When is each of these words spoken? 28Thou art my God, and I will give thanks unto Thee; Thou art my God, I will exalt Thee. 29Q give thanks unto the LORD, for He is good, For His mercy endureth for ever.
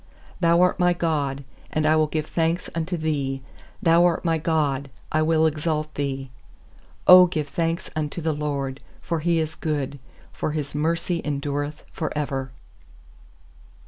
28Thou 0.41 0.59
art 0.61 0.79
my 0.79 0.93
God, 0.93 1.43
and 1.71 1.85
I 1.85 1.95
will 1.95 2.07
give 2.07 2.25
thanks 2.25 2.71
unto 2.73 2.97
Thee; 2.97 3.43
Thou 3.83 4.03
art 4.05 4.25
my 4.25 4.39
God, 4.39 4.89
I 5.11 5.21
will 5.21 5.45
exalt 5.45 5.93
Thee. 5.93 6.31
29Q 7.07 7.29
give 7.29 7.47
thanks 7.49 7.91
unto 7.95 8.19
the 8.19 8.33
LORD, 8.33 8.79
for 8.99 9.19
He 9.19 9.37
is 9.37 9.53
good, 9.53 9.99
For 10.33 10.53
His 10.53 10.73
mercy 10.73 11.21
endureth 11.23 11.83
for 11.91 12.11
ever. 12.17 12.49